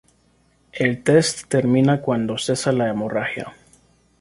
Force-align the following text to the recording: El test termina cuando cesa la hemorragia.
El 0.71 1.03
test 1.03 1.43
termina 1.47 2.01
cuando 2.01 2.35
cesa 2.39 2.71
la 2.71 2.89
hemorragia. 2.89 3.53